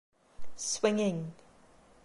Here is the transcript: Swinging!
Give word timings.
Swinging! 0.55 1.31